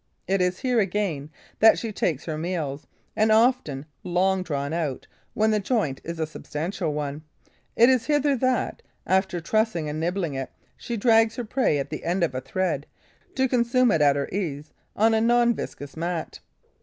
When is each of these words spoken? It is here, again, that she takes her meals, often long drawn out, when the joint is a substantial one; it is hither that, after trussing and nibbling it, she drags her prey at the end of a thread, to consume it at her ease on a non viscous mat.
It 0.27 0.41
is 0.41 0.61
here, 0.61 0.79
again, 0.79 1.29
that 1.59 1.77
she 1.77 1.91
takes 1.91 2.25
her 2.25 2.35
meals, 2.35 2.87
often 3.15 3.85
long 4.03 4.41
drawn 4.41 4.73
out, 4.73 5.05
when 5.35 5.51
the 5.51 5.59
joint 5.59 6.01
is 6.03 6.19
a 6.19 6.25
substantial 6.25 6.91
one; 6.95 7.21
it 7.75 7.87
is 7.87 8.07
hither 8.07 8.35
that, 8.37 8.81
after 9.05 9.39
trussing 9.39 9.87
and 9.87 9.99
nibbling 9.99 10.33
it, 10.33 10.49
she 10.75 10.97
drags 10.97 11.35
her 11.35 11.45
prey 11.45 11.77
at 11.77 11.91
the 11.91 12.03
end 12.03 12.23
of 12.23 12.33
a 12.33 12.41
thread, 12.41 12.87
to 13.35 13.47
consume 13.47 13.91
it 13.91 14.01
at 14.01 14.15
her 14.15 14.27
ease 14.31 14.73
on 14.95 15.13
a 15.13 15.21
non 15.21 15.53
viscous 15.53 15.95
mat. 15.95 16.39